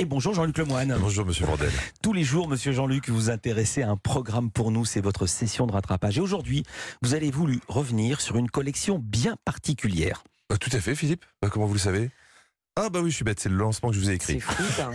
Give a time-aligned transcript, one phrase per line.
[0.00, 0.96] Et bonjour Jean-Luc Lemoine.
[0.98, 1.70] Bonjour Monsieur Vandel.
[2.02, 5.26] Tous les jours, Monsieur Jean-Luc, vous vous intéressez à un programme pour nous, c'est votre
[5.26, 6.16] session de rattrapage.
[6.16, 6.62] Et aujourd'hui,
[7.02, 10.24] vous allez voulu revenir sur une collection bien particulière.
[10.52, 11.26] Euh, tout à fait, Philippe.
[11.44, 12.10] Euh, comment vous le savez?
[12.76, 14.34] Ah bah oui, je suis bête, c'est le lancement que je vous ai écrit.
[14.34, 14.90] C'est fou ça.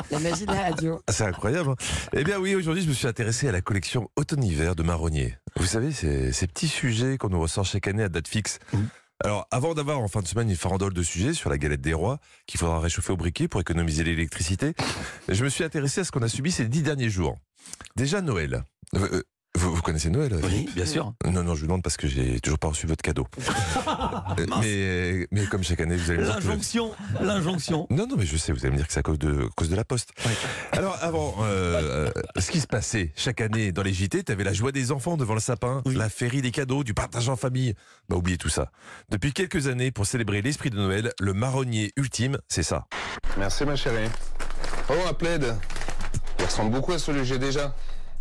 [0.10, 1.00] La magie de la radio.
[1.06, 1.70] Ah, C'est incroyable.
[1.70, 1.76] hein.
[2.16, 5.36] Eh bien oui, aujourd'hui je me suis intéressé à la collection automne-hiver de Marronnier.
[5.54, 8.58] Vous savez, ces petits sujets qu'on nous ressort chaque année à date fixe.
[9.22, 11.92] Alors avant d'avoir en fin de semaine une farandole de sujets sur la galette des
[11.92, 14.72] rois qu'il faudra réchauffer au briquet pour économiser l'électricité,
[15.28, 17.36] je me suis intéressé à ce qu'on a subi ces dix derniers jours.
[17.96, 18.64] Déjà Noël.
[18.94, 19.22] Euh, euh,
[19.56, 21.12] vous, vous connaissez Noël euh, Oui, bien sûr.
[21.24, 23.26] Non, non, je vous demande parce que j'ai toujours pas reçu votre cadeau.
[24.38, 27.86] Euh, mais, mais comme chaque année, vous allez me dire que- L'injonction, l'injonction.
[27.90, 29.48] non, non, mais je sais, vous allez me dire que c'est à cause de, à
[29.56, 30.10] cause de la poste.
[30.72, 34.44] Alors, avant, euh, euh, ce qui se passait chaque année dans les JT, tu avais
[34.44, 35.96] la joie des enfants devant le sapin, Oui.
[35.96, 37.74] la féerie des cadeaux, du partage en famille.
[38.08, 38.70] Bah, oubliez tout ça.
[39.10, 42.86] Depuis quelques années, pour célébrer l'esprit de Noël, le marronnier ultime, c'est ça.
[43.36, 44.08] Merci ma chérie.
[44.88, 45.54] Oh, un plaid.
[46.38, 47.74] Il ressemble beaucoup à celui que j'ai déjà.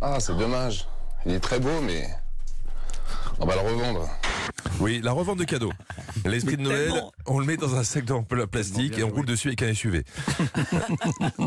[0.00, 0.86] Ah, c'est dommage.
[1.26, 2.08] Il est très beau, mais
[3.38, 4.08] on va le revendre.
[4.80, 5.72] Oui, la revente de cadeaux.
[6.24, 7.12] L'esprit de Noël, tellement.
[7.26, 9.72] on le met dans un sac en pla- plastique et on roule dessus avec un
[9.72, 10.04] SUV.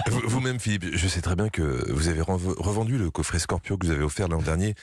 [0.07, 3.77] Vous- Vous-même, Philippe, je sais très bien que vous avez rev- revendu le coffret Scorpio
[3.77, 4.75] que vous avez offert l'an dernier,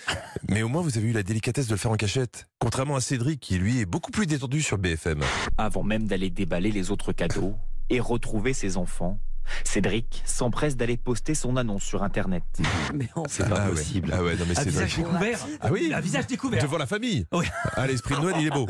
[0.48, 2.46] mais au moins vous avez eu la délicatesse de le faire en cachette.
[2.58, 5.20] Contrairement à Cédric, qui lui est beaucoup plus détendu sur BFM.
[5.58, 7.54] avant même d'aller déballer les autres cadeaux
[7.90, 9.18] et retrouver ses enfants.
[9.64, 12.42] Cédric s'empresse d'aller poster son annonce sur Internet.
[12.94, 13.74] Mais on C'est pas Ah ouais.
[13.74, 14.10] possible.
[14.12, 15.38] Ah ouais, non mais Un c'est visage découvert.
[15.60, 15.92] Ah oui.
[15.94, 16.62] Un visage découvert.
[16.62, 17.26] Devant la famille.
[17.32, 17.46] Oui.
[17.76, 18.66] Ah, l'esprit de Noël, il est beau.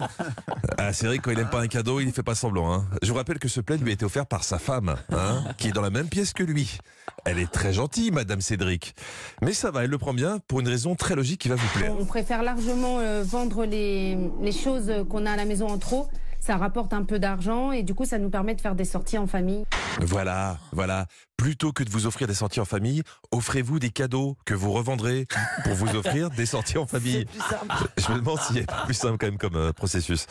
[0.79, 2.73] Ah, que quand il aime pas un cadeau, il ne fait pas semblant.
[2.73, 2.87] Hein.
[3.03, 5.69] Je vous rappelle que ce plaid lui a été offert par sa femme, hein, qui
[5.69, 6.79] est dans la même pièce que lui.
[7.25, 8.95] Elle est très gentille, Madame Cédric.
[9.43, 11.69] Mais ça va, elle le prend bien pour une raison très logique qui va vous
[11.79, 11.93] plaire.
[11.99, 16.09] On préfère largement euh, vendre les, les choses qu'on a à la maison en trop.
[16.45, 19.17] Ça rapporte un peu d'argent et du coup, ça nous permet de faire des sorties
[19.17, 19.65] en famille.
[20.03, 21.07] Voilà, voilà.
[21.39, 25.27] Plutôt que de vous offrir des sorties en famille, offrez-vous des cadeaux que vous revendrez
[25.65, 27.25] pour vous offrir des sorties en famille.
[27.25, 27.89] plus simple.
[27.97, 30.27] Je me demande s'il y a pas plus simple quand même comme euh, processus.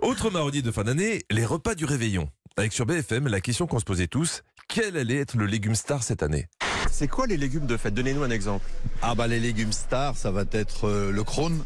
[0.00, 2.30] Autre marronnier de fin d'année, les repas du réveillon.
[2.56, 6.02] Avec sur BFM, la question qu'on se posait tous, quel allait être le légume star
[6.02, 6.48] cette année?
[6.90, 7.92] C'est quoi les légumes de fête?
[7.92, 8.64] Donnez-nous un exemple.
[9.02, 11.62] Ah bah les légumes stars, ça va être euh, le crône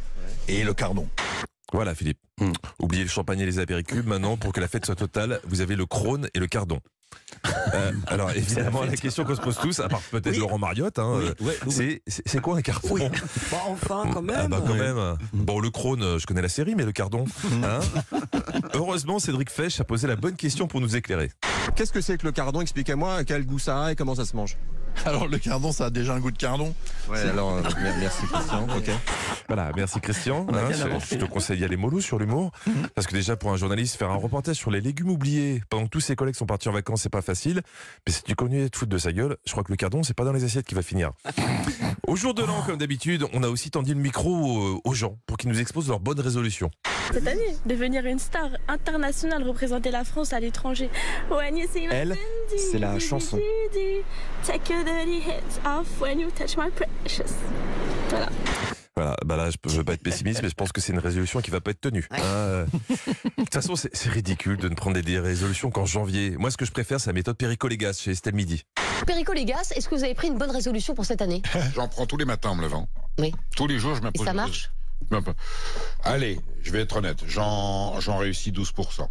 [0.48, 1.08] et le cardon.
[1.74, 2.20] Voilà Philippe.
[2.40, 2.52] Hmm.
[2.78, 4.06] Oubliez le champagne et les apéricubes.
[4.06, 6.78] Maintenant, pour que la fête soit totale, vous avez le crône et le cardon.
[7.74, 10.38] Euh, alors évidemment, la, question qu'on se pose tous, à part peut-être Oui.
[10.38, 12.02] Laurent Mariotte, hein, Oui, euh, oui.
[12.06, 13.02] c'est quoi un cardon Oui.
[13.50, 14.36] Bah, enfin, quand même.
[14.38, 15.16] Ah bah quand même.
[15.32, 17.24] Bon, le crône, euh, je connais la série, mais le cardon.
[17.64, 17.80] hein
[18.74, 21.32] Heureusement, Cédric Fesch a posé la bonne question pour nous éclairer.
[21.74, 22.60] Qu'est-ce que c'est que le cardon?
[22.60, 24.56] Expliquez-moi quel goût ça a et comment ça se mange?
[25.06, 26.74] Alors le cardon, ça a déjà un goût de cardon.
[27.08, 28.66] Ouais, alors euh, mer- merci Christian.
[28.76, 28.90] Ok.
[29.48, 30.46] Voilà, merci Christian.
[30.52, 32.50] Hein, je, te conseille d'y aller mollo sur l'humour.
[32.94, 35.90] Parce que déjà, pour un journaliste, faire un reportage sur les légumes oubliés pendant que
[35.90, 37.62] tous ses collègues sont partis en vacances, c'est pas facile.
[38.06, 40.02] Mais si tu continues à te foutre de sa gueule, je crois que le cardon,
[40.02, 41.12] c'est pas dans les assiettes qui va finir.
[42.06, 45.18] Au jour de l'an, comme d'habitude, on a aussi tendu le micro euh, aux gens
[45.26, 46.70] pour qu'ils nous exposent leurs bonnes résolutions.
[47.12, 50.90] Cette année, devenir une star internationale, représenter la France à l'étranger.
[51.90, 52.16] Elle,
[52.56, 53.38] c'est la chanson.
[58.10, 58.28] Voilà.
[58.96, 61.00] Voilà, bah là, je je veux pas être pessimiste, mais je pense que c'est une
[61.00, 62.06] résolution qui va pas être tenue.
[62.12, 62.66] hein, euh.
[62.88, 66.36] De toute façon, c'est ridicule de ne prendre des, résolutions qu'en janvier.
[66.38, 68.62] Moi, ce que je préfère, c'est la méthode Perico Légas chez Estelle Midi.
[69.04, 71.42] Perico Légas, est-ce que vous avez pris une bonne résolution pour cette année?
[71.74, 72.86] J'en prends tous les matins en me levant.
[73.18, 73.34] Oui.
[73.56, 74.26] Tous les jours, je Et m'impose.
[74.26, 74.70] ça marche?
[76.04, 77.18] Allez, je vais être honnête.
[77.26, 79.08] J'en réussis 12%.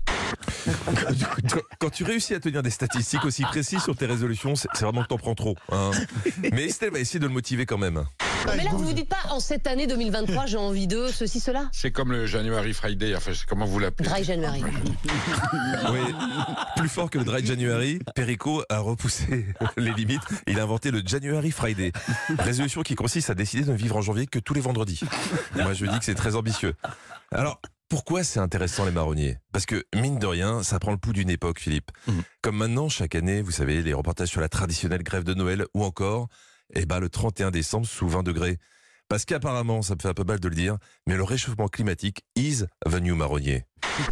[1.49, 4.85] Quand, quand tu réussis à tenir des statistiques aussi précises sur tes résolutions, c'est c'est
[4.85, 5.55] vraiment que t'en prends trop.
[5.71, 5.91] hein.
[6.51, 8.03] Mais Estelle va essayer de le motiver quand même.
[8.45, 11.39] Non, Mais là, vous vous dites pas en cette année 2023, j'ai envie de ceci,
[11.39, 14.61] cela C'est comme le January Friday, enfin, comment vous l'appelez Dry January.
[15.91, 15.99] Oui,
[16.77, 19.45] plus fort que le Dry January, Perico a repoussé
[19.77, 20.21] les limites.
[20.47, 21.91] Il a inventé le January Friday.
[22.39, 25.01] Résolution qui consiste à décider de ne vivre en janvier que tous les vendredis.
[25.55, 26.73] Moi, je dis que c'est très ambitieux.
[27.31, 27.59] Alors,
[27.89, 29.37] pourquoi c'est intéressant les marronniers?
[29.51, 31.91] Parce que, mine de rien, ça prend le pouls d'une époque, Philippe.
[32.07, 32.23] Mhm.
[32.41, 35.83] Comme maintenant, chaque année, vous savez, les reportages sur la traditionnelle grève de Noël ou
[35.83, 36.27] encore,
[36.73, 38.57] eh ben, le 31 décembre sous 20 degrés.
[39.09, 40.77] Parce qu'apparemment, ça me fait un peu mal de le dire,
[41.07, 43.65] mais le réchauffement climatique is the new marronnier.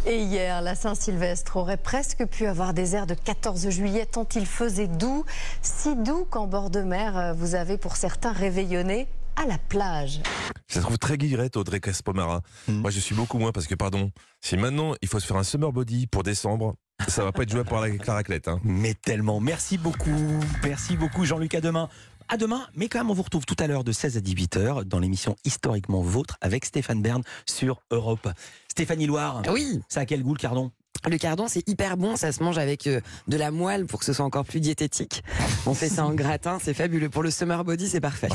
[0.06, 4.46] Et hier, la Saint-Sylvestre aurait presque pu avoir des airs de 14 juillet tant il
[4.46, 5.24] faisait doux,
[5.60, 10.20] si doux qu'en bord de mer, euh, vous avez pour certains réveillonné à la plage.
[10.68, 12.42] Je la trouve très guillerette, Audrey Crespomara.
[12.68, 12.80] Mhm.
[12.80, 15.42] Moi, je suis beaucoup moins parce que, pardon, si maintenant il faut se faire un
[15.42, 16.76] summer body pour décembre,
[17.08, 18.46] ça va pas être joué pour la, la raclette.
[18.46, 18.60] Hein.
[18.62, 19.40] Mais tellement.
[19.40, 20.40] Merci beaucoup.
[20.62, 21.54] Merci beaucoup, Jean-Luc.
[21.54, 21.88] À demain.
[22.32, 24.84] À demain, mais quand même, on vous retrouve tout à l'heure de 16 à 18h
[24.84, 28.26] dans l'émission Historiquement Vôtre avec Stéphane Bern sur Europe.
[28.70, 29.82] Stéphanie Loire, Oui.
[29.90, 30.70] ça a quel goût le cardon?
[31.06, 34.06] Le cardon, c'est hyper bon, ça se mange avec euh, de la moelle pour que
[34.06, 35.22] ce soit encore plus diététique.
[35.66, 37.10] On fait ça en gratin, c'est fabuleux.
[37.10, 38.30] Pour le summer body, c'est parfait.